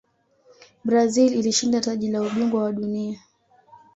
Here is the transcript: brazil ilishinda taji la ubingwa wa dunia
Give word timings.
brazil 0.83 1.33
ilishinda 1.33 1.81
taji 1.81 2.09
la 2.11 2.21
ubingwa 2.21 2.63
wa 2.63 2.71
dunia 2.73 3.19